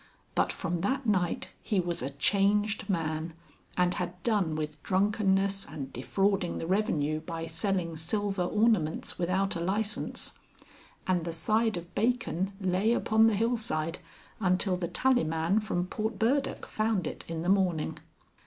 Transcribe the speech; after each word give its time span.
But 0.33 0.51
from 0.51 0.81
that 0.81 1.05
night 1.05 1.49
he 1.61 1.79
was 1.79 2.01
a 2.01 2.09
changed 2.09 2.89
man, 2.89 3.33
and 3.77 3.93
had 3.93 4.23
done 4.23 4.55
with 4.55 4.81
drunkenness 4.81 5.67
and 5.69 5.93
defrauding 5.93 6.57
the 6.57 6.65
revenue 6.65 7.19
by 7.19 7.45
selling 7.45 7.95
silver 7.95 8.41
ornaments 8.41 9.19
without 9.19 9.55
a 9.55 9.59
licence. 9.59 10.39
And 11.05 11.23
the 11.23 11.31
side 11.31 11.77
of 11.77 11.93
bacon 11.93 12.53
lay 12.59 12.93
upon 12.93 13.27
the 13.27 13.35
hillside 13.35 13.99
until 14.39 14.75
the 14.75 14.87
tallyman 14.87 15.59
from 15.59 15.85
Portburdock 15.85 16.65
found 16.65 17.05
it 17.05 17.23
in 17.27 17.43
the 17.43 17.47
morning. 17.49 17.99